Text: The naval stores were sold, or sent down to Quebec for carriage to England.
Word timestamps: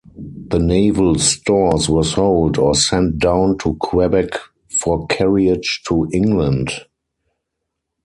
The 0.47 0.57
naval 0.57 1.19
stores 1.19 1.87
were 1.87 2.01
sold, 2.03 2.57
or 2.57 2.73
sent 2.73 3.19
down 3.19 3.59
to 3.59 3.75
Quebec 3.75 4.31
for 4.79 5.05
carriage 5.05 5.83
to 5.89 6.09
England. 6.11 6.71